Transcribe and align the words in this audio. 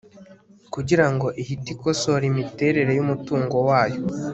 kugira 0.73 1.05
ngo 1.13 1.27
ihite 1.41 1.67
ikosora 1.75 2.23
imiterere 2.31 2.91
y'umutungo 2.95 3.55
wayo 3.67 3.99